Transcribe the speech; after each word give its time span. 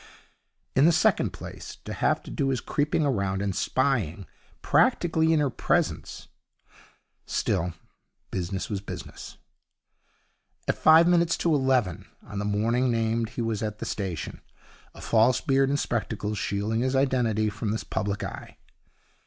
In 0.75 0.85
the 0.85 0.91
second 0.91 1.31
place, 1.31 1.75
to 1.85 1.93
have 1.93 2.23
to 2.23 2.31
do 2.31 2.49
his 2.49 2.59
creeping 2.59 3.05
about 3.05 3.39
and 3.39 3.55
spying 3.55 4.25
practically 4.63 5.31
in 5.31 5.39
her 5.39 5.51
presence 5.51 6.27
Still, 7.27 7.75
business 8.31 8.67
was 8.67 8.81
business. 8.81 9.37
At 10.67 10.75
five 10.79 11.07
minutes 11.07 11.37
to 11.37 11.53
eleven 11.53 12.07
on 12.23 12.39
the 12.39 12.45
morning 12.45 12.89
named 12.89 13.29
he 13.37 13.43
was 13.43 13.61
at 13.61 13.77
the 13.77 13.85
station, 13.85 14.41
a 14.95 15.01
false 15.01 15.39
beard 15.39 15.69
and 15.69 15.79
spectacles 15.79 16.39
shielding 16.39 16.79
his 16.79 16.95
identity 16.95 17.51
from 17.51 17.69
the 17.69 17.85
public 17.87 18.23
eye. 18.23 18.57